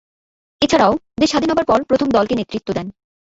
এছাড়াও, 0.61 0.93
দেশ 1.19 1.29
স্বাধীন 1.31 1.49
হবার 1.51 1.67
পর 1.67 1.79
প্রথম 1.89 2.07
দলকে 2.09 2.33
নেতৃত্ব 2.35 2.69
দেন। 2.73 2.87